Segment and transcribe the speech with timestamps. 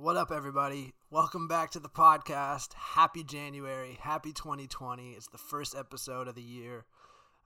[0.00, 0.94] What up, everybody?
[1.10, 2.72] Welcome back to the podcast.
[2.72, 3.98] Happy January.
[4.00, 5.10] Happy 2020.
[5.10, 6.86] It's the first episode of the year.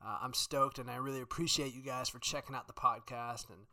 [0.00, 3.50] Uh, I'm stoked and I really appreciate you guys for checking out the podcast.
[3.50, 3.66] And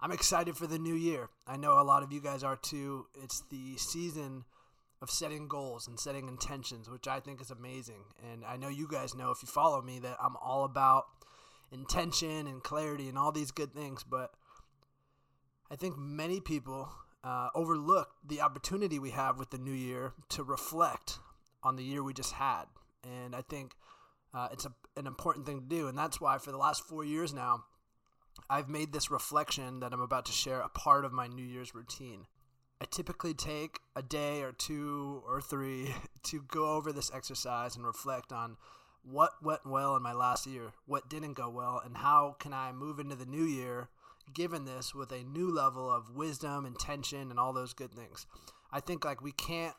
[0.00, 1.28] I'm excited for the new year.
[1.46, 3.06] I know a lot of you guys are too.
[3.22, 4.44] It's the season
[5.00, 8.06] of setting goals and setting intentions, which I think is amazing.
[8.32, 11.04] And I know you guys know if you follow me that I'm all about
[11.70, 14.02] intention and clarity and all these good things.
[14.02, 14.32] But
[15.70, 16.88] I think many people
[17.26, 21.18] uh, overlook the opportunity we have with the new year to reflect
[21.62, 22.64] on the year we just had.
[23.02, 23.72] And I think
[24.32, 25.88] uh, it's a, an important thing to do.
[25.88, 27.64] And that's why for the last four years now,
[28.48, 31.74] I've made this reflection that I'm about to share a part of my New Year's
[31.74, 32.26] routine.
[32.80, 37.84] I typically take a day or two or three to go over this exercise and
[37.84, 38.56] reflect on
[39.02, 42.72] what went well in my last year, what didn't go well, and how can I
[42.72, 43.88] move into the new year
[44.34, 48.26] given this with a new level of wisdom, intention, and all those good things.
[48.72, 49.74] I think like we can't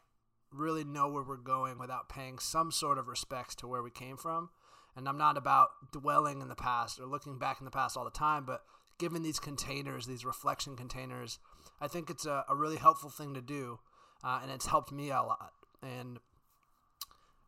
[0.52, 4.18] really know where we're going without paying some sort of respects to where we came
[4.18, 4.50] from.
[4.96, 8.06] And I'm not about dwelling in the past or looking back in the past all
[8.06, 8.64] the time, but
[8.98, 11.38] given these containers, these reflection containers,
[11.80, 13.80] I think it's a, a really helpful thing to do.
[14.24, 15.54] Uh, and it's helped me a lot.
[15.84, 16.18] And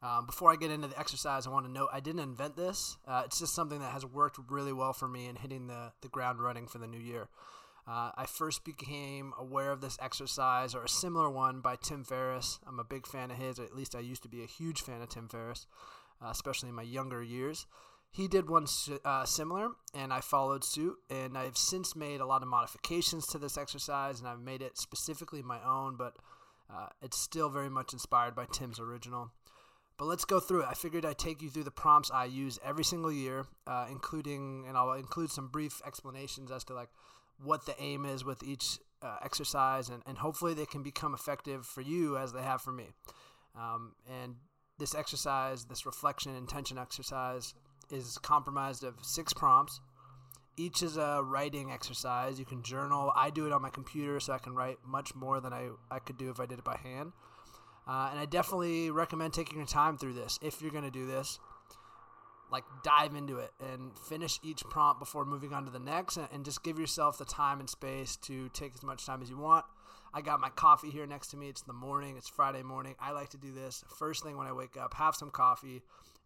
[0.02, 2.97] um, before I get into the exercise, I want to note I didn't invent this.
[3.08, 6.08] Uh, it's just something that has worked really well for me in hitting the, the
[6.08, 7.28] ground running for the new year.
[7.88, 12.59] Uh, I first became aware of this exercise or a similar one by Tim Ferriss.
[12.67, 14.81] I'm a big fan of his, or at least I used to be a huge
[14.81, 15.66] fan of Tim Ferriss,
[16.23, 17.66] uh, especially in my younger years.
[18.11, 18.67] He did one
[19.03, 20.97] uh, similar, and I followed suit.
[21.09, 24.78] And I've since made a lot of modifications to this exercise, and I've made it
[24.78, 26.16] specifically my own, but
[26.72, 29.31] uh, it's still very much inspired by Tim's original.
[30.00, 30.67] But let's go through it.
[30.69, 34.64] I figured I'd take you through the prompts I use every single year, uh, including,
[34.66, 36.88] and I'll include some brief explanations as to like
[37.44, 41.66] what the aim is with each uh, exercise, and, and hopefully they can become effective
[41.66, 42.86] for you as they have for me.
[43.58, 44.36] Um, and
[44.78, 47.53] this exercise, this reflection intention exercise,
[47.91, 49.81] is comprised of six prompts.
[50.56, 52.40] Each is a writing exercise.
[52.40, 53.12] You can journal.
[53.18, 56.00] I do it on my computer, so I can write much more than I, I
[56.00, 57.12] could do if I did it by hand.
[57.89, 61.07] Uh, and I definitely recommend taking your time through this if you're going to do
[61.07, 61.39] this.
[62.51, 66.27] Like, dive into it and finish each prompt before moving on to the next, and,
[66.31, 69.38] and just give yourself the time and space to take as much time as you
[69.38, 69.66] want.
[70.13, 71.50] I got my coffee here next to me.
[71.50, 72.95] It's the morning, it's Friday morning.
[73.00, 75.81] I like to do this first thing when I wake up, have some coffee,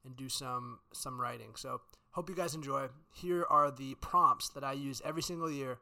[0.05, 1.51] and do some some writing.
[1.55, 1.81] So,
[2.11, 2.87] hope you guys enjoy.
[3.13, 5.79] Here are the prompts that I use every single year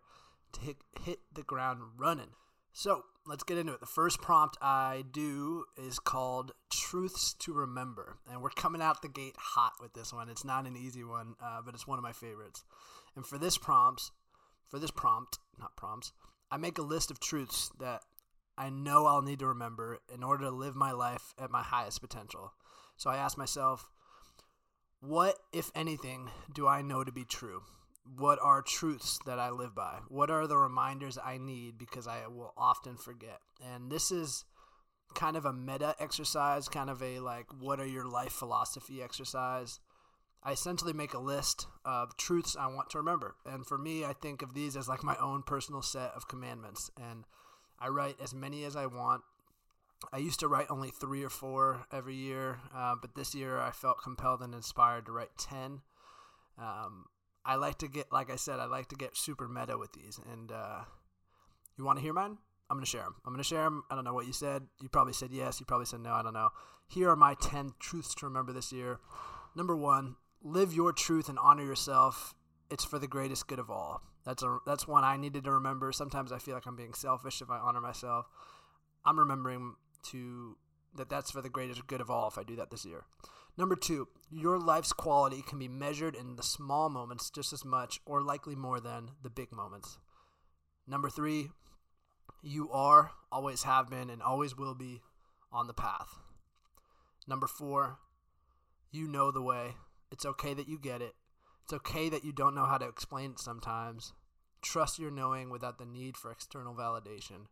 [0.54, 2.30] to hit, hit the ground running.
[2.74, 3.80] So, let's get into it.
[3.80, 8.18] The first prompt I do is called Truths to Remember.
[8.30, 10.30] And we're coming out the gate hot with this one.
[10.30, 12.64] It's not an easy one, uh, but it's one of my favorites.
[13.16, 14.12] And for this prompt,
[14.70, 16.14] for this prompt, not prompts,
[16.50, 18.02] I make a list of truths that
[18.58, 22.02] I know I'll need to remember in order to live my life at my highest
[22.02, 22.54] potential.
[22.96, 23.90] So I ask myself,
[25.00, 27.64] what, if anything, do I know to be true?
[28.18, 30.00] What are truths that I live by?
[30.08, 33.40] What are the reminders I need because I will often forget?
[33.64, 34.46] And this is
[35.14, 39.80] kind of a meta exercise, kind of a like, what are your life philosophy exercise.
[40.44, 43.36] I essentially make a list of truths I want to remember.
[43.46, 46.90] And for me, I think of these as like my own personal set of commandments.
[46.98, 47.26] And
[47.80, 49.22] I write as many as I want.
[50.12, 53.70] I used to write only three or four every year, uh, but this year I
[53.70, 55.82] felt compelled and inspired to write 10.
[56.58, 57.06] Um,
[57.46, 60.20] I like to get, like I said, I like to get super meta with these.
[60.32, 60.82] And uh,
[61.78, 62.38] you want to hear mine?
[62.70, 63.16] I'm going to share them.
[63.26, 63.84] I'm going to share them.
[63.90, 64.64] I don't know what you said.
[64.82, 65.60] You probably said yes.
[65.60, 66.14] You probably said no.
[66.14, 66.50] I don't know.
[66.88, 69.00] Here are my 10 truths to remember this year.
[69.56, 72.34] Number one, live your truth and honor yourself.
[72.70, 74.02] It's for the greatest good of all.
[74.26, 75.92] That's a that's one I needed to remember.
[75.92, 78.28] Sometimes I feel like I'm being selfish if I honor myself.
[79.04, 79.76] I'm remembering
[80.12, 80.58] to
[80.96, 83.04] that that's for the greatest good of all if I do that this year.
[83.58, 88.00] Number two, your life's quality can be measured in the small moments just as much,
[88.06, 89.98] or likely more than, the big moments.
[90.88, 91.50] Number three,
[92.42, 95.02] you are, always have been, and always will be
[95.52, 96.18] on the path.
[97.28, 97.98] Number four,
[98.92, 99.76] you know the way.
[100.12, 101.14] It's okay that you get it.
[101.64, 104.14] It's okay that you don't know how to explain it sometimes.
[104.62, 107.48] Trust your knowing without the need for external validation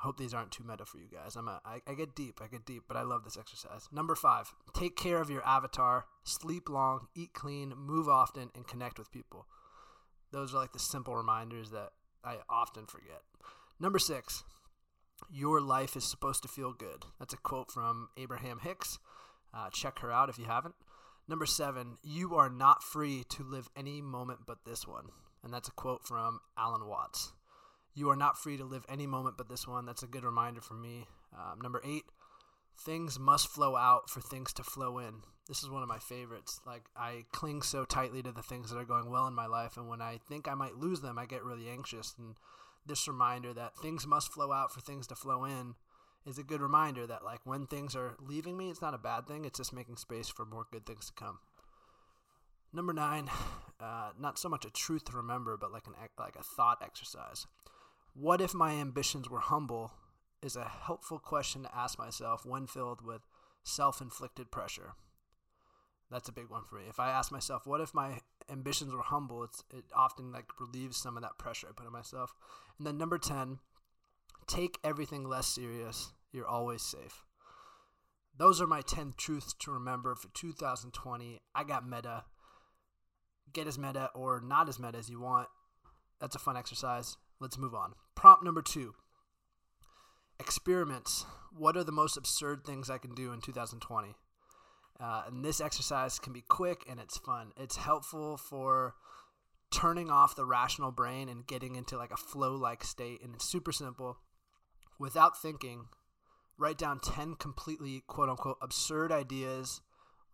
[0.00, 1.36] hope these aren't too meta for you guys.
[1.36, 3.88] I'm a, I, I get deep, I get deep, but I love this exercise.
[3.92, 8.98] Number five, take care of your avatar, sleep long, eat clean, move often, and connect
[8.98, 9.46] with people.
[10.32, 11.90] Those are like the simple reminders that
[12.24, 13.22] I often forget.
[13.78, 14.42] Number six,
[15.30, 17.04] your life is supposed to feel good.
[17.18, 18.98] That's a quote from Abraham Hicks.
[19.52, 20.74] Uh, check her out if you haven't.
[21.28, 25.06] Number seven, you are not free to live any moment but this one.
[25.44, 27.32] And that's a quote from Alan Watts.
[27.94, 29.86] You are not free to live any moment but this one.
[29.86, 31.06] That's a good reminder for me.
[31.32, 32.04] Um, number eight,
[32.78, 35.22] things must flow out for things to flow in.
[35.48, 36.60] This is one of my favorites.
[36.64, 39.76] Like, I cling so tightly to the things that are going well in my life,
[39.76, 42.14] and when I think I might lose them, I get really anxious.
[42.16, 42.36] And
[42.86, 45.74] this reminder that things must flow out for things to flow in
[46.24, 49.26] is a good reminder that, like, when things are leaving me, it's not a bad
[49.26, 51.40] thing, it's just making space for more good things to come.
[52.72, 53.28] Number nine,
[53.80, 57.46] uh, not so much a truth to remember, but like an like a thought exercise.
[58.14, 59.92] What if my ambitions were humble?
[60.42, 63.20] Is a helpful question to ask myself when filled with
[63.62, 64.94] self-inflicted pressure.
[66.10, 66.84] That's a big one for me.
[66.88, 68.20] If I ask myself, what if my
[68.50, 69.44] ambitions were humble?
[69.44, 72.34] It's it often like relieves some of that pressure I put on myself.
[72.78, 73.58] And then number ten,
[74.46, 76.12] take everything less serious.
[76.32, 77.24] You're always safe.
[78.36, 81.40] Those are my 10 truths to remember for 2020.
[81.54, 82.24] I got meta
[83.52, 85.48] get as meta or not as meta as you want.
[86.20, 87.16] That's a fun exercise.
[87.40, 87.94] Let's move on.
[88.14, 88.94] Prompt number two
[90.38, 91.24] experiments.
[91.56, 94.14] What are the most absurd things I can do in 2020?
[95.00, 97.52] Uh, and this exercise can be quick and it's fun.
[97.56, 98.94] It's helpful for
[99.70, 103.22] turning off the rational brain and getting into like a flow like state.
[103.22, 104.18] And it's super simple.
[104.98, 105.86] Without thinking,
[106.58, 109.80] write down 10 completely quote unquote absurd ideas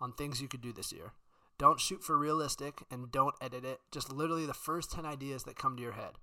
[0.01, 1.13] on things you could do this year.
[1.59, 3.79] Don't shoot for realistic and don't edit it.
[3.93, 6.15] Just literally the first 10 ideas that come to your head.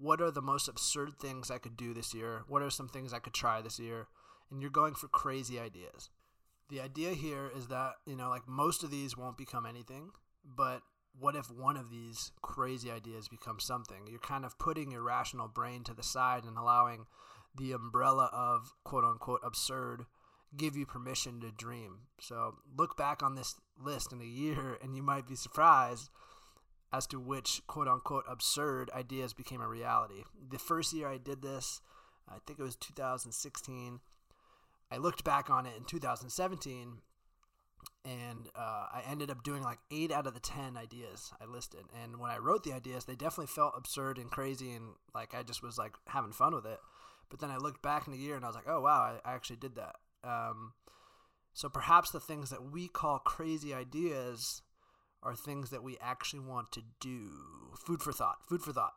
[0.00, 2.44] What are the most absurd things I could do this year?
[2.48, 4.06] What are some things I could try this year?
[4.50, 6.08] And you're going for crazy ideas.
[6.70, 10.10] The idea here is that, you know, like most of these won't become anything,
[10.44, 10.80] but
[11.18, 14.06] what if one of these crazy ideas becomes something?
[14.08, 17.06] You're kind of putting your rational brain to the side and allowing
[17.54, 20.06] the umbrella of quote unquote absurd
[20.56, 21.98] give you permission to dream.
[22.20, 26.08] So look back on this list in a year and you might be surprised
[26.92, 30.24] as to which quote unquote absurd ideas became a reality.
[30.50, 31.80] The first year I did this,
[32.28, 34.00] I think it was 2016.
[34.90, 36.98] I looked back on it in 2017
[38.04, 41.84] and uh, I ended up doing like eight out of the 10 ideas I listed.
[42.02, 45.42] And when I wrote the ideas, they definitely felt absurd and crazy and like I
[45.42, 46.78] just was like having fun with it.
[47.28, 49.30] But then I looked back in a year and I was like, oh wow, I,
[49.30, 49.96] I actually did that.
[50.24, 50.72] Um,
[51.52, 54.62] so perhaps the things that we call crazy ideas
[55.22, 57.30] are things that we actually want to do.
[57.76, 58.38] Food for thought.
[58.48, 58.94] Food for thought.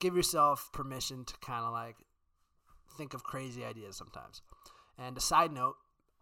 [0.00, 1.96] Give yourself permission to kind of like
[2.96, 4.42] think of crazy ideas sometimes.
[4.98, 5.76] And a side note,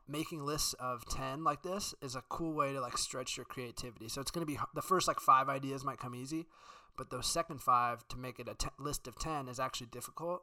[0.09, 4.09] making lists of 10 like this is a cool way to like stretch your creativity.
[4.09, 6.47] So it's going to be the first like 5 ideas might come easy,
[6.97, 10.43] but those second 5 to make it a t- list of 10 is actually difficult.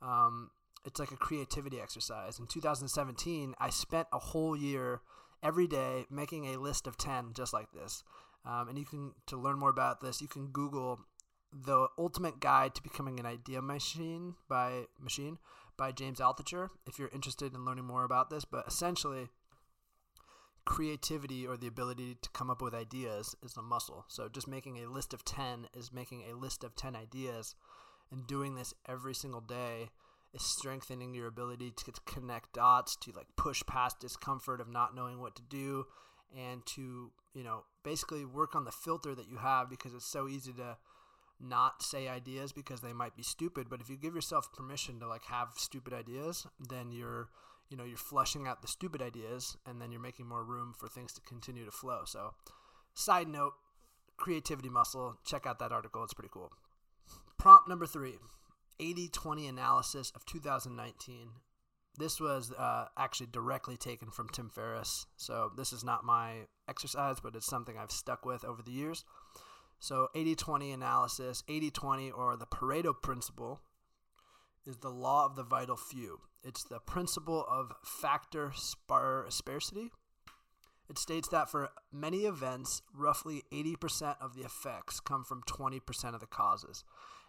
[0.00, 0.50] Um,
[0.84, 2.38] it's like a creativity exercise.
[2.38, 5.00] In 2017, I spent a whole year
[5.42, 8.02] every day making a list of 10 just like this.
[8.44, 11.00] Um, and you can to learn more about this, you can Google
[11.52, 15.38] the Ultimate Guide to Becoming an Idea Machine by Machine
[15.76, 18.44] by James Altucher if you're interested in learning more about this.
[18.44, 19.28] But essentially,
[20.64, 24.04] creativity or the ability to come up with ideas is a muscle.
[24.08, 27.54] So just making a list of 10 is making a list of 10 ideas
[28.10, 29.90] and doing this every single day
[30.34, 35.20] is strengthening your ability to connect dots, to like push past discomfort of not knowing
[35.20, 35.86] what to do,
[36.36, 40.28] and to, you know, basically work on the filter that you have because it's so
[40.28, 40.76] easy to
[41.40, 43.68] not say ideas because they might be stupid.
[43.68, 47.28] But if you give yourself permission to like have stupid ideas, then you're,
[47.68, 50.88] you know, you're flushing out the stupid ideas and then you're making more room for
[50.88, 52.02] things to continue to flow.
[52.06, 52.34] So,
[52.94, 53.54] side note,
[54.16, 56.04] creativity muscle, check out that article.
[56.04, 56.52] It's pretty cool.
[57.38, 58.18] Prompt number three
[58.78, 61.30] 80 20 analysis of 2019.
[61.98, 65.06] This was uh, actually directly taken from Tim Ferriss.
[65.16, 69.04] So, this is not my exercise, but it's something I've stuck with over the years.
[69.78, 73.60] So, 80 20 analysis, 80 20, or the Pareto principle,
[74.66, 76.20] is the law of the vital few.
[76.42, 79.90] It's the principle of factor spar- sparsity.
[80.88, 86.20] It states that for many events, roughly 80% of the effects come from 20% of
[86.20, 86.84] the causes.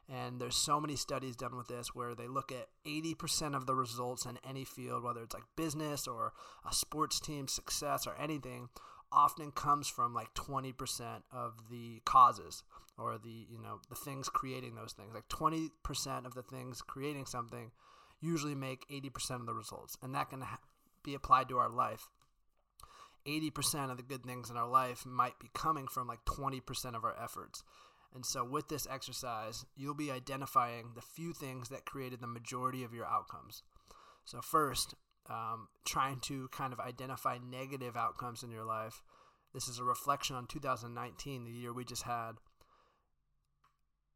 [0.10, 3.76] And there's so many studies done with this where they look at 80% of the
[3.76, 6.34] results in any field, whether it's like business or
[6.70, 8.70] a sports team success or anything,
[9.12, 10.74] often comes from like 20%
[11.32, 12.64] of the causes
[12.98, 15.14] or the, you know, the things creating those things.
[15.14, 17.72] Like 20% of the things creating something
[18.22, 19.98] usually make 80% of the results.
[20.02, 20.44] And that can
[21.04, 22.10] be applied to our life.
[23.26, 27.06] 80% of the good things in our life might be coming from like 20% of
[27.06, 27.64] our efforts.
[28.14, 32.84] And so, with this exercise, you'll be identifying the few things that created the majority
[32.84, 33.64] of your outcomes.
[34.24, 34.94] So, first,
[35.30, 39.02] um, trying to kind of identify negative outcomes in your life.
[39.54, 42.34] This is a reflection on 2019, the year we just had.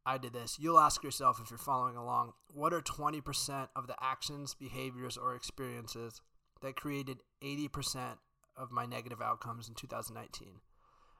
[0.04, 0.58] I did this.
[0.58, 5.34] You'll ask yourself if you're following along what are 20% of the actions, behaviors, or
[5.34, 6.22] experiences
[6.62, 8.16] that created 80%
[8.56, 10.60] of my negative outcomes in 2019?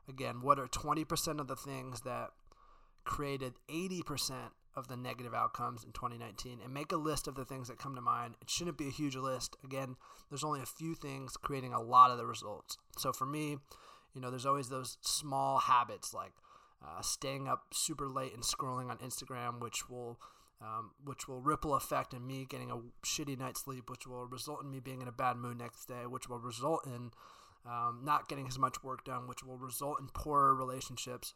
[0.09, 2.31] Again, what are 20% of the things that
[3.09, 4.35] created 80%
[4.77, 7.97] of the negative outcomes in 2019 and make a list of the things that come
[7.97, 8.37] to mind.
[8.41, 9.57] It shouldn't be a huge list.
[9.65, 9.97] Again,
[10.31, 12.79] there's only a few things creating a lot of the results.
[12.97, 13.59] So for me,
[14.15, 16.33] you know, there's always those small habits like
[16.85, 20.21] uh, staying up super late and scrolling on Instagram, which will
[20.61, 24.63] um, which will ripple effect in me getting a shitty night's sleep, which will result
[24.63, 27.13] in me being in a bad mood next day, which will result in
[27.65, 31.35] um, not getting as much work done, which will result in poorer relationships.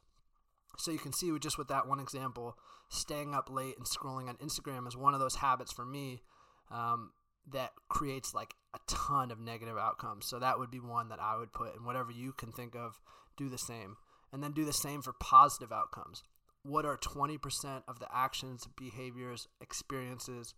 [0.78, 2.56] So you can see with just with that one example,
[2.88, 6.22] staying up late and scrolling on Instagram is one of those habits for me
[6.70, 7.10] um,
[7.50, 10.26] that creates like a ton of negative outcomes.
[10.26, 13.00] So that would be one that I would put, and whatever you can think of,
[13.36, 13.96] do the same.
[14.32, 16.22] And then do the same for positive outcomes.
[16.62, 20.54] What are 20% of the actions, behaviors, experiences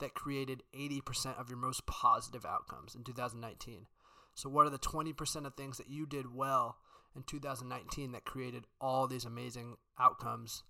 [0.00, 3.86] that created 80% of your most positive outcomes in 2019?
[4.34, 6.76] So, what are the 20% of things that you did well
[7.16, 10.62] in 2019 that created all these amazing outcomes?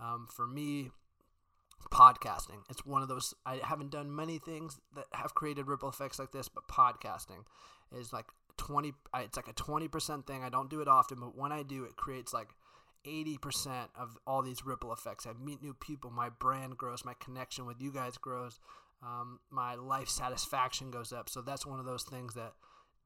[0.00, 0.90] Um, for me,
[1.90, 2.62] podcasting.
[2.70, 6.32] It's one of those, I haven't done many things that have created ripple effects like
[6.32, 7.44] this, but podcasting
[7.96, 10.42] is like 20, it's like a 20% thing.
[10.42, 12.48] I don't do it often, but when I do, it creates like
[13.06, 15.26] 80% of all these ripple effects.
[15.26, 18.60] I meet new people, my brand grows, my connection with you guys grows,
[19.02, 21.28] um, my life satisfaction goes up.
[21.28, 22.52] So that's one of those things that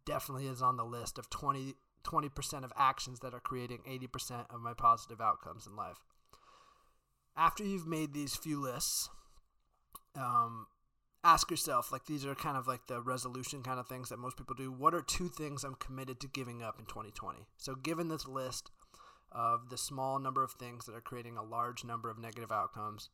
[0.05, 1.75] definitely is on the list of 20
[2.05, 5.99] 20% of actions that are creating 80% of my positive outcomes in life.
[7.37, 9.11] After you've made these few lists,
[10.15, 10.67] um,
[11.23, 14.37] ask yourself like these are kind of like the resolution kind of things that most
[14.37, 14.73] people do.
[14.73, 17.41] What are two things I'm committed to giving up in 2020?
[17.59, 18.71] So, given this list
[19.33, 23.11] of the small number of things that are creating a large number of negative outcomes,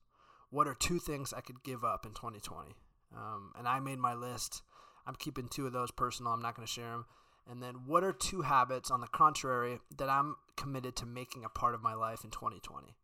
[0.50, 2.74] what are two things I could give up in 2020?
[3.16, 4.62] Um, and I made my list
[5.06, 6.32] I'm keeping two of those personal.
[6.32, 7.06] I'm not going to share them.
[7.50, 11.48] And then, what are two habits, on the contrary, that I'm committed to making a
[11.48, 12.94] part of my life in 2020?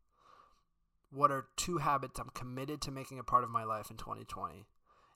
[1.11, 4.67] What are two habits I'm committed to making a part of my life in 2020?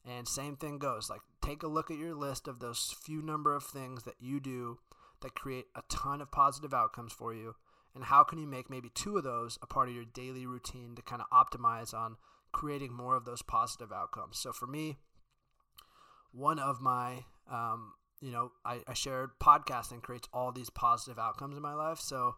[0.05, 1.09] And same thing goes.
[1.09, 4.41] Like, take a look at your list of those few number of things that you
[4.41, 4.79] do
[5.21, 7.55] that create a ton of positive outcomes for you.
[7.95, 10.95] And how can you make maybe two of those a part of your daily routine
[10.97, 12.17] to kind of optimize on
[12.50, 14.38] creating more of those positive outcomes?
[14.38, 14.97] So, for me,
[16.33, 21.57] one of my um, you know I, I shared podcasting creates all these positive outcomes
[21.57, 21.99] in my life.
[22.00, 22.37] So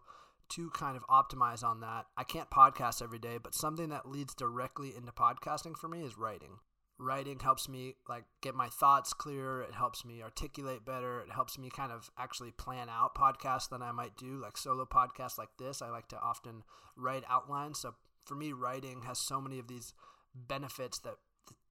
[0.49, 4.35] to kind of optimize on that i can't podcast every day but something that leads
[4.35, 6.59] directly into podcasting for me is writing.
[6.97, 9.61] Writing helps me like get my thoughts clear.
[9.61, 11.19] It helps me articulate better.
[11.19, 14.85] It helps me kind of actually plan out podcasts that i might do like solo
[14.85, 15.81] podcasts like this.
[15.81, 16.63] I like to often
[16.95, 17.79] write outlines.
[17.79, 19.93] So for me writing has so many of these
[20.33, 21.15] benefits that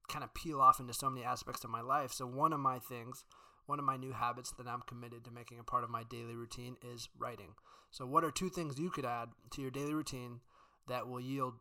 [0.08, 2.12] kind of peel off into so many aspects of my life.
[2.12, 3.24] So one of my things,
[3.66, 6.34] one of my new habits that I'm committed to making a part of my daily
[6.34, 7.54] routine is writing.
[7.90, 10.40] So what are two things you could add to your daily routine
[10.88, 11.54] that will yield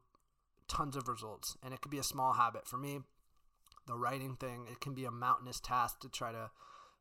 [0.68, 1.58] tons of results?
[1.64, 2.68] And it could be a small habit.
[2.68, 3.00] For me,
[3.88, 6.50] the writing thing, it can be a mountainous task to try to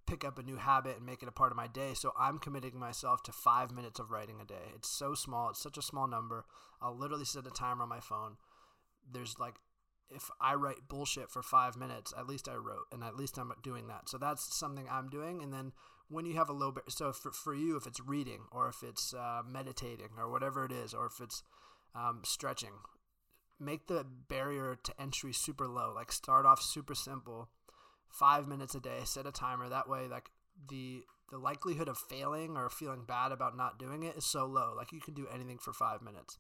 [0.07, 1.95] pick up a new habit and make it a part of my day.
[1.95, 4.73] So I'm committing myself to five minutes of writing a day.
[4.75, 6.45] It's so small, it's such a small number.
[6.81, 8.37] I'll literally set a timer on my phone.
[9.11, 9.55] There's like
[10.11, 13.53] if I write bullshit for five minutes, at least I wrote, and at least I'm
[13.63, 14.09] doing that.
[14.09, 15.43] So that's something I'm doing.
[15.43, 15.73] And then
[16.09, 18.83] when you have a low, bar- so for, for you, if it's reading or if
[18.83, 21.43] it's uh, meditating or whatever it is, or if it's
[21.95, 22.73] um, stretching,
[23.59, 25.93] make the barrier to entry super low.
[25.95, 27.49] Like start off super simple,
[28.09, 29.69] five minutes a day, set a timer.
[29.69, 30.31] That way, like
[30.69, 34.75] the the likelihood of failing or feeling bad about not doing it is so low.
[34.77, 36.37] Like you can do anything for five minutes.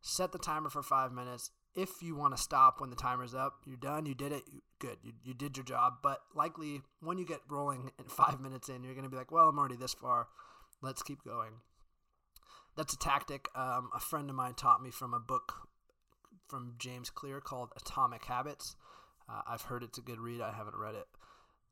[0.00, 3.54] Set the timer for five minutes if you want to stop when the timer's up,
[3.66, 4.42] you're done, you did it,
[4.78, 5.94] good, you, you did your job.
[6.02, 9.30] But likely, when you get rolling in five minutes in, you're going to be like,
[9.30, 10.28] well, I'm already this far,
[10.82, 11.52] let's keep going.
[12.76, 15.68] That's a tactic um, a friend of mine taught me from a book
[16.48, 18.76] from James Clear called Atomic Habits.
[19.28, 21.06] Uh, I've heard it's a good read, I haven't read it.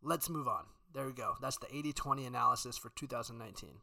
[0.03, 0.65] Let's move on.
[0.95, 1.35] There we go.
[1.41, 3.81] That's the 80 20 analysis for 2019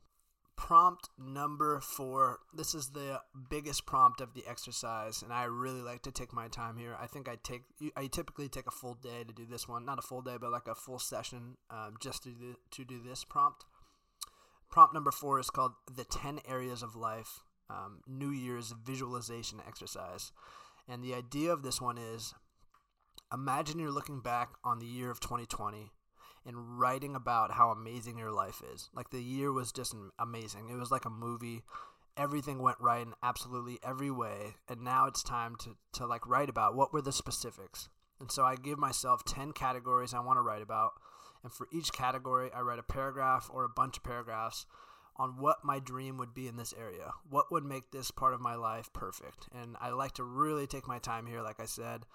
[0.55, 2.39] prompt number four.
[2.53, 6.47] This is the biggest prompt of the exercise, and I really like to take my
[6.47, 6.95] time here.
[6.99, 7.63] I think I take
[7.95, 10.51] I typically take a full day to do this one, not a full day, but
[10.51, 13.65] like a full session um, just to do, to do this prompt.
[14.69, 20.31] Prompt number four is called the ten areas of life um, New Year's visualization exercise,
[20.87, 22.33] and the idea of this one is
[23.33, 25.91] imagine you're looking back on the year of 2020
[26.45, 28.89] and writing about how amazing your life is.
[28.95, 30.69] Like the year was just amazing.
[30.69, 31.63] It was like a movie.
[32.17, 36.49] everything went right in absolutely every way and now it's time to, to like write
[36.49, 37.89] about what were the specifics
[38.21, 40.93] and so i give myself 10 categories i want to write about
[41.43, 44.65] and for each category i write a paragraph or a bunch of paragraphs
[45.17, 48.39] on what my dream would be in this area what would make this part of
[48.39, 52.05] my life perfect and i like to really take my time here like i said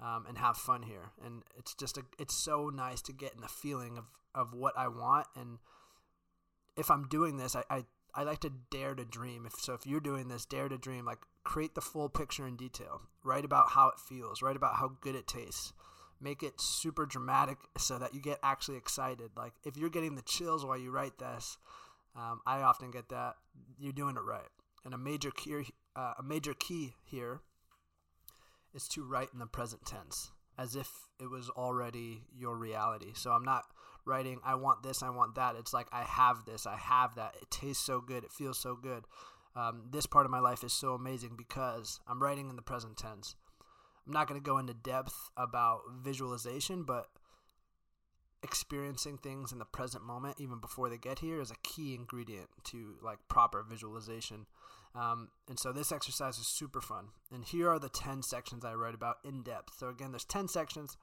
[0.00, 3.40] um, and have fun here and it's just a it's so nice to get in
[3.40, 5.58] the feeling of, of what i want and
[6.76, 7.84] if i'm doing this I, I
[8.16, 9.44] I like to dare to dream.
[9.44, 11.04] If so, if you're doing this, dare to dream.
[11.04, 13.02] Like create the full picture in detail.
[13.22, 14.40] Write about how it feels.
[14.40, 15.74] Write about how good it tastes.
[16.18, 19.32] Make it super dramatic so that you get actually excited.
[19.36, 21.58] Like if you're getting the chills while you write this,
[22.16, 23.34] um, I often get that.
[23.78, 24.48] You're doing it right.
[24.82, 27.42] And a major key, uh, a major key here
[28.76, 33.12] is to write in the present tense, as if it was already your reality.
[33.14, 33.64] So I'm not
[34.04, 35.56] writing, I want this, I want that.
[35.56, 37.34] It's like, I have this, I have that.
[37.40, 39.04] It tastes so good, it feels so good.
[39.56, 42.98] Um, this part of my life is so amazing because I'm writing in the present
[42.98, 43.34] tense.
[44.06, 47.06] I'm not going to go into depth about visualization, but
[48.42, 52.48] experiencing things in the present moment, even before they get here, is a key ingredient
[52.64, 54.46] to like proper visualization.
[54.94, 57.08] Um, and so this exercise is super fun.
[57.32, 59.74] And here are the 10 sections I write about in depth.
[59.78, 60.96] So again, there's 10 sections.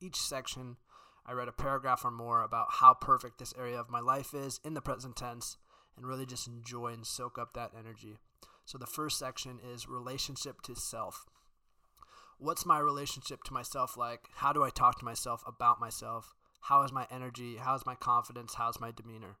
[0.00, 0.76] Each section
[1.24, 4.60] I read a paragraph or more about how perfect this area of my life is
[4.64, 5.56] in the present tense
[5.96, 8.18] and really just enjoy and soak up that energy.
[8.64, 11.26] So the first section is relationship to self.
[12.38, 14.28] What's my relationship to myself like?
[14.36, 16.34] How do I talk to myself about myself?
[16.66, 17.56] How is my energy?
[17.56, 18.54] How's my confidence?
[18.54, 19.36] How's my demeanor?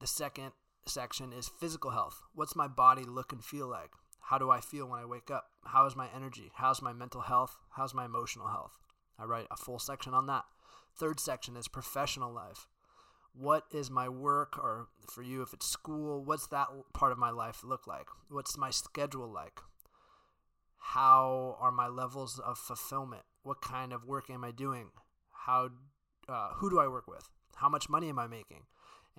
[0.00, 0.52] The second
[0.86, 2.22] section is physical health.
[2.34, 3.90] What's my body look and feel like?
[4.20, 5.44] How do I feel when I wake up?
[5.66, 6.52] How is my energy?
[6.54, 7.58] How's my mental health?
[7.76, 8.78] How's my emotional health?
[9.18, 10.44] I write a full section on that.
[10.96, 12.66] Third section is professional life.
[13.34, 17.30] What is my work, or for you, if it's school, what's that part of my
[17.30, 18.06] life look like?
[18.30, 19.60] What's my schedule like?
[20.78, 23.22] How are my levels of fulfillment?
[23.42, 24.90] What kind of work am I doing?
[25.50, 25.70] How,
[26.28, 27.28] uh, who do I work with?
[27.56, 28.62] How much money am I making?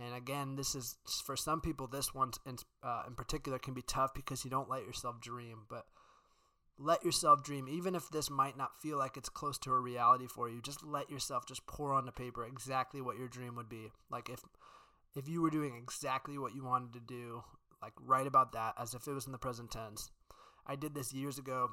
[0.02, 1.88] And again, this is for some people.
[1.88, 5.66] This one in, uh, in particular can be tough because you don't let yourself dream.
[5.70, 5.86] But
[6.80, 10.26] let yourself dream even if this might not feel like it's close to a reality
[10.26, 13.70] for you just let yourself just pour on the paper exactly what your dream would
[13.70, 14.40] be like if
[15.16, 17.44] if you were doing exactly what you wanted to do
[17.84, 20.10] like write about that as if it was in the present tense
[20.66, 21.70] i did this years ago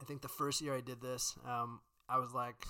[0.00, 2.64] i think the first year i did this um, i was like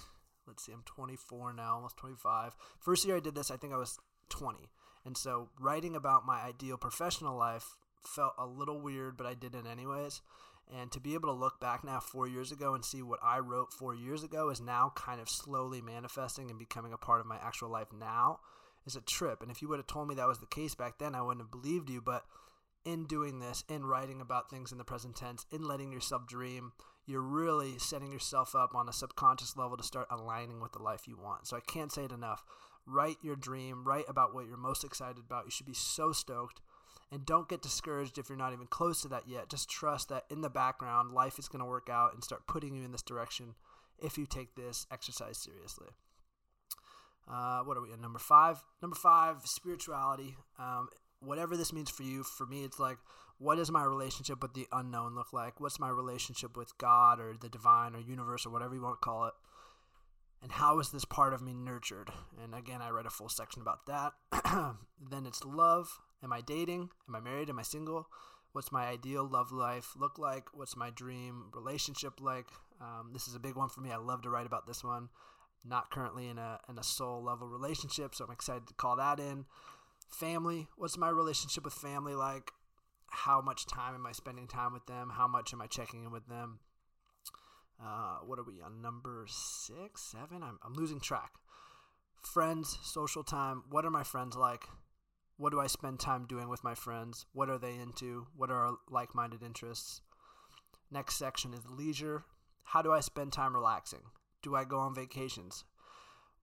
[0.46, 3.76] let's see i'm 24 now almost 25 first year i did this i think i
[3.76, 4.70] was 20
[5.04, 9.54] and so writing about my ideal professional life felt a little weird but i did
[9.54, 10.20] it anyways
[10.72, 13.38] and to be able to look back now four years ago and see what I
[13.38, 17.26] wrote four years ago is now kind of slowly manifesting and becoming a part of
[17.26, 18.40] my actual life now
[18.86, 19.42] is a trip.
[19.42, 21.42] And if you would have told me that was the case back then, I wouldn't
[21.42, 22.00] have believed you.
[22.00, 22.24] But
[22.84, 26.72] in doing this, in writing about things in the present tense, in letting yourself dream,
[27.06, 31.06] you're really setting yourself up on a subconscious level to start aligning with the life
[31.06, 31.46] you want.
[31.46, 32.44] So I can't say it enough.
[32.86, 35.44] Write your dream, write about what you're most excited about.
[35.44, 36.60] You should be so stoked
[37.10, 39.48] and don't get discouraged if you're not even close to that yet.
[39.48, 42.74] Just trust that in the background, life is going to work out and start putting
[42.74, 43.54] you in this direction
[43.98, 45.88] if you take this exercise seriously.
[47.30, 48.00] Uh, what are we at?
[48.00, 48.62] Number five.
[48.82, 50.36] Number five, spirituality.
[50.58, 50.88] Um,
[51.20, 52.98] whatever this means for you, for me, it's like,
[53.38, 55.60] what does my relationship with the unknown look like?
[55.60, 59.04] What's my relationship with God or the divine or universe or whatever you want to
[59.04, 59.34] call it?
[60.42, 62.10] And how is this part of me nurtured?
[62.42, 64.12] And again, I read a full section about that.
[65.10, 66.00] then it's love.
[66.22, 66.90] Am I dating?
[67.08, 67.48] Am I married?
[67.48, 68.08] Am I single?
[68.52, 70.44] What's my ideal love life look like?
[70.54, 72.46] What's my dream relationship like?
[72.80, 73.90] Um, this is a big one for me.
[73.90, 75.08] I love to write about this one.
[75.64, 79.18] Not currently in a in a soul level relationship, so I'm excited to call that
[79.18, 79.46] in.
[80.08, 80.68] Family.
[80.76, 82.52] What's my relationship with family like?
[83.08, 85.10] How much time am I spending time with them?
[85.14, 86.58] How much am I checking in with them?
[87.82, 90.42] Uh, what are we on number six, seven?
[90.42, 91.32] I'm, I'm losing track.
[92.22, 93.64] Friends, social time.
[93.70, 94.64] What are my friends like?
[95.36, 97.26] What do I spend time doing with my friends?
[97.32, 98.26] What are they into?
[98.36, 100.00] What are our like minded interests?
[100.90, 102.24] Next section is leisure.
[102.62, 104.02] How do I spend time relaxing?
[104.42, 105.64] Do I go on vacations?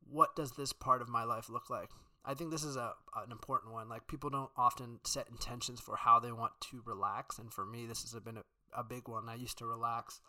[0.10, 1.90] What does this part of my life look like?
[2.24, 3.90] I think this is a an important one.
[3.90, 7.86] Like people don't often set intentions for how they want to relax, and for me,
[7.86, 8.44] this has been a,
[8.78, 9.28] a big one.
[9.28, 10.20] I used to relax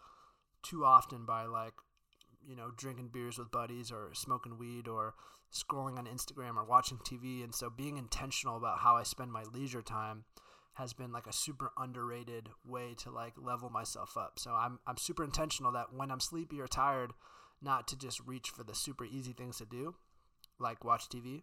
[0.62, 1.74] too often by like
[2.46, 5.14] you know, drinking beers with buddies or smoking weed or
[5.52, 7.44] scrolling on Instagram or watching TV.
[7.44, 10.24] And so being intentional about how I spend my leisure time
[10.74, 14.38] has been like a super underrated way to like level myself up.
[14.38, 17.12] So I'm I'm super intentional that when I'm sleepy or tired,
[17.60, 19.94] not to just reach for the super easy things to do,
[20.58, 21.42] like watch TV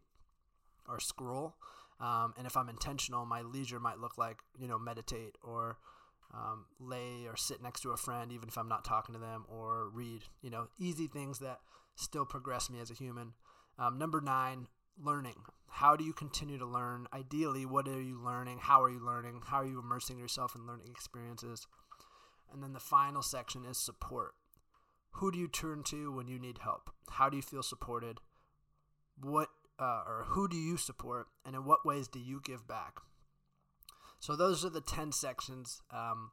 [0.89, 1.55] or scroll.
[1.99, 5.77] Um, and if I'm intentional, my leisure might look like, you know, meditate or
[6.33, 9.45] um, lay or sit next to a friend, even if I'm not talking to them,
[9.47, 11.59] or read, you know, easy things that
[11.95, 13.33] still progress me as a human.
[13.77, 14.67] Um, number nine,
[15.01, 15.35] learning.
[15.67, 17.07] How do you continue to learn?
[17.13, 18.59] Ideally, what are you learning?
[18.61, 19.41] How are you learning?
[19.45, 21.67] How are you immersing yourself in learning experiences?
[22.51, 24.33] And then the final section is support.
[25.13, 26.89] Who do you turn to when you need help?
[27.11, 28.19] How do you feel supported?
[29.21, 29.49] What
[29.79, 32.99] uh, or who do you support, and in what ways do you give back?
[34.19, 35.81] So those are the ten sections.
[35.91, 36.31] Um,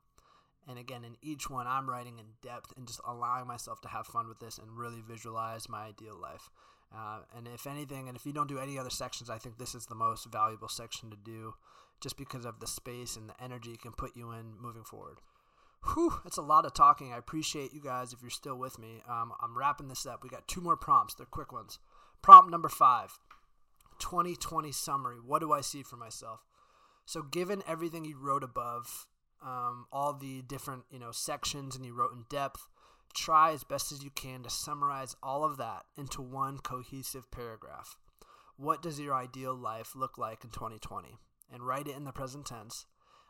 [0.68, 4.06] and again, in each one, I'm writing in depth and just allowing myself to have
[4.06, 6.50] fun with this and really visualize my ideal life.
[6.94, 9.74] Uh, and if anything, and if you don't do any other sections, I think this
[9.74, 11.54] is the most valuable section to do
[12.00, 15.18] just because of the space and the energy it can put you in moving forward.
[15.94, 17.12] Whew, that's a lot of talking.
[17.12, 19.02] I appreciate you guys if you're still with me.
[19.08, 20.22] Um, I'm wrapping this up.
[20.22, 21.14] We got two more prompts.
[21.14, 21.78] They're quick ones.
[22.22, 23.18] Prompt number five
[23.98, 25.16] 2020 summary.
[25.24, 26.40] What do I see for myself?
[27.04, 29.06] So, given everything you wrote above,
[29.44, 32.66] um, all the different you know sections and you wrote in depth,
[33.14, 37.96] try as best as you can to summarize all of that into one cohesive paragraph.
[38.56, 41.18] What does your ideal life look like in 2020?
[41.52, 42.86] And write it in the present tense.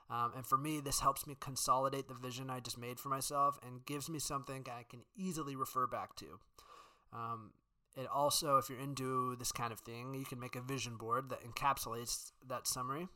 [0.09, 3.59] Um, and for me, this helps me consolidate the vision I just made for myself
[3.67, 6.39] and gives me something I can easily refer back to.
[7.13, 7.51] Um,
[7.97, 11.31] it also, if you're into this kind of thing, you can make a vision board
[11.31, 13.09] that encapsulates that summary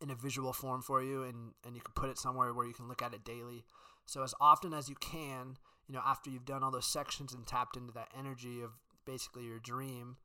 [0.00, 2.72] in a visual form for you, and, and you can put it somewhere where you
[2.72, 3.64] can look at it daily.
[4.06, 7.46] So, as often as you can, you know, after you've done all those sections and
[7.46, 8.70] tapped into that energy of
[9.04, 10.16] basically your dream,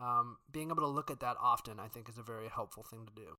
[0.00, 3.06] um, being able to look at that often, I think, is a very helpful thing
[3.06, 3.36] to do.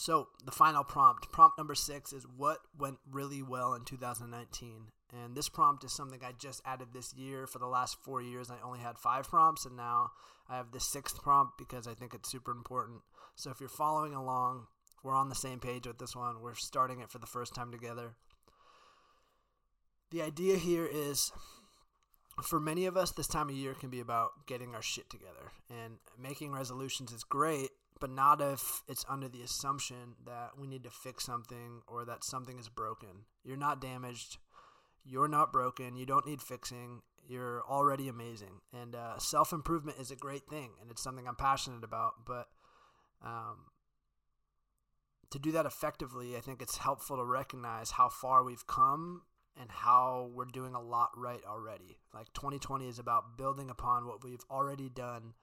[0.00, 4.86] So, the final prompt, prompt number six, is what went really well in 2019?
[5.12, 7.46] And this prompt is something I just added this year.
[7.46, 10.12] For the last four years, I only had five prompts, and now
[10.48, 13.02] I have the sixth prompt because I think it's super important.
[13.34, 14.68] So, if you're following along,
[15.02, 16.40] we're on the same page with this one.
[16.40, 18.14] We're starting it for the first time together.
[20.12, 21.30] The idea here is
[22.42, 25.52] for many of us, this time of year can be about getting our shit together.
[25.68, 27.68] And making resolutions is great,
[28.00, 32.24] but not if it's under the assumption that we need to fix something or that
[32.24, 33.26] something is broken.
[33.44, 34.38] You're not damaged.
[35.04, 35.96] You're not broken.
[35.96, 37.02] You don't need fixing.
[37.28, 38.60] You're already amazing.
[38.72, 42.12] And uh, self improvement is a great thing, and it's something I'm passionate about.
[42.26, 42.48] But
[43.22, 43.66] um,
[45.30, 49.22] to do that effectively, I think it's helpful to recognize how far we've come
[49.60, 51.98] and how we're doing a lot right already.
[52.14, 55.34] Like 2020 is about building upon what we've already done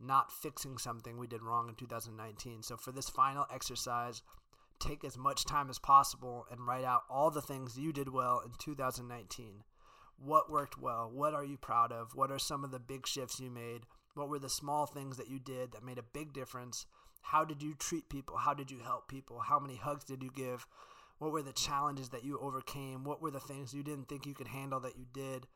[0.00, 2.62] not fixing something we did wrong in 2019.
[2.62, 4.22] So for this final exercise,
[4.78, 8.40] take as much time as possible and write out all the things you did well
[8.44, 9.64] in 2019.
[10.18, 11.10] What worked well?
[11.12, 12.14] What are you proud of?
[12.14, 13.82] What are some of the big shifts you made?
[14.14, 16.86] What were the small things that you did that made a big difference?
[17.22, 18.36] How did you treat people?
[18.36, 19.40] How did you help people?
[19.40, 20.66] How many hugs did you give?
[21.18, 23.04] What were the challenges that you overcame?
[23.04, 25.46] What were the things you didn't think you could handle that you did?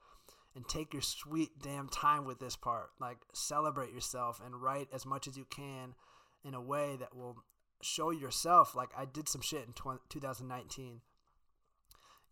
[0.54, 2.90] And take your sweet damn time with this part.
[3.00, 5.94] Like, celebrate yourself and write as much as you can
[6.44, 7.38] in a way that will
[7.80, 9.72] show yourself, like, I did some shit in
[10.08, 11.00] 2019.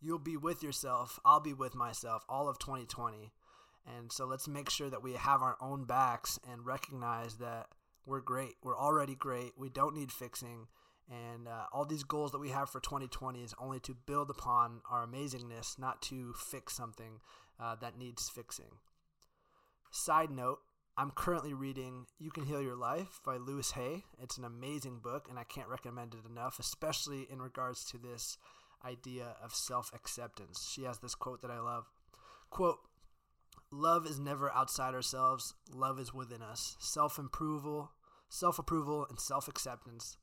[0.03, 1.19] You'll be with yourself.
[1.25, 3.33] I'll be with myself all of 2020.
[3.87, 7.67] And so let's make sure that we have our own backs and recognize that
[8.07, 8.55] we're great.
[8.63, 9.53] We're already great.
[9.59, 10.69] We don't need fixing.
[11.11, 14.81] And uh, all these goals that we have for 2020 is only to build upon
[14.91, 17.21] our amazingness, not to fix something
[17.61, 18.79] uh, that needs fixing.
[19.91, 20.61] Side note,
[20.97, 24.05] I'm currently reading You Can Heal Your Life by Louise Hay.
[24.23, 28.39] It's an amazing book, and I can't recommend it enough, especially in regards to this
[28.85, 30.71] idea of self acceptance.
[30.73, 31.87] She has this quote that I love.
[32.51, 32.79] Quote,
[33.73, 36.77] Love is never outside ourselves, love is within us.
[36.81, 37.93] Self approval,
[38.29, 40.17] self approval, and self acceptance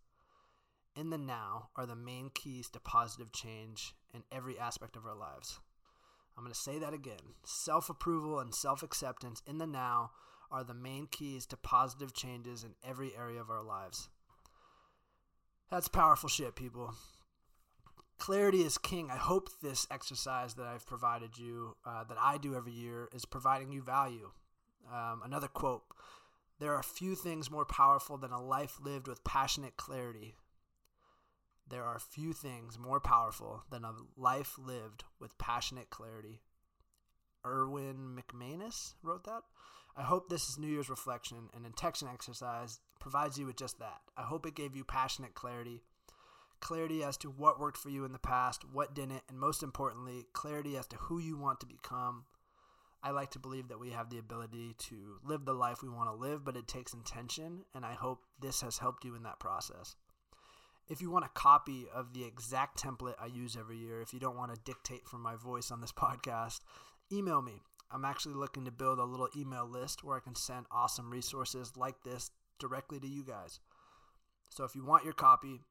[0.97, 5.15] in the now are the main keys to positive change in every aspect of our
[5.15, 5.59] lives.
[6.37, 7.33] I'm going to say that again.
[7.43, 10.11] Self approval and self acceptance in the now
[10.51, 14.09] are the main keys to positive changes in every area of our lives.
[15.69, 16.93] That's powerful shit, people.
[18.19, 19.09] Clarity is king.
[19.11, 23.25] I hope this exercise that I've provided you, uh, that I do every year, is
[23.25, 24.31] providing you value.
[24.91, 25.83] Um, another quote
[26.59, 30.35] There are few things more powerful than a life lived with passionate clarity.
[31.69, 36.41] There are few things more powerful than a life lived with passionate clarity.
[37.45, 39.41] Erwin McManus wrote that.
[39.95, 44.01] I hope this New Year's reflection and intention exercise provides you with just that.
[44.15, 45.81] I hope it gave you passionate clarity.
[46.59, 50.25] Clarity as to what worked for you in the past, what didn't, and most importantly,
[50.33, 52.25] clarity as to who you want to become.
[53.03, 56.09] I like to believe that we have the ability to live the life we want
[56.09, 59.39] to live, but it takes intention, and I hope this has helped you in that
[59.39, 59.95] process.
[60.89, 64.19] If you want a copy of the exact template I use every year, if you
[64.19, 66.61] don't want to dictate from my voice on this podcast,
[67.11, 67.61] email me.
[67.91, 71.73] I'm actually looking to build a little email list where I can send awesome resources
[71.75, 73.59] like this directly to you guys.
[74.49, 75.61] So if you want your copy,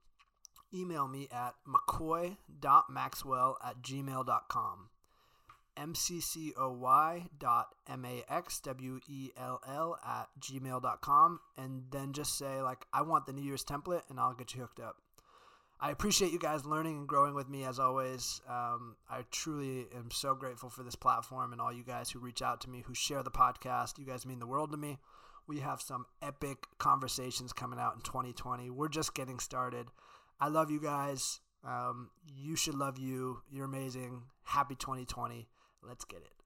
[0.75, 4.89] email me at mccoy.maxwell at gmail.com.
[5.77, 8.39] mccoy dot m-a-x-w-e-l-l
[10.07, 14.33] at gmail.com and then just say like i want the new year's template and i'll
[14.33, 14.97] get you hooked up
[15.79, 18.41] I appreciate you guys learning and growing with me as always.
[18.49, 22.41] Um, I truly am so grateful for this platform and all you guys who reach
[22.41, 23.99] out to me, who share the podcast.
[23.99, 24.99] You guys mean the world to me.
[25.47, 28.71] We have some epic conversations coming out in 2020.
[28.71, 29.89] We're just getting started.
[30.41, 31.41] I love you guys.
[31.62, 33.43] Um, you should love you.
[33.51, 34.23] You're amazing.
[34.45, 35.47] Happy 2020.
[35.83, 36.46] Let's get it.